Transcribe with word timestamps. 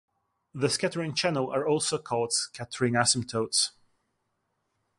The 0.55 0.67
scattering 0.67 1.13
channel 1.13 1.51
are 1.51 1.67
also 1.67 1.99
called 1.99 2.33
scattering 2.33 2.95
asymptotes. 2.95 3.69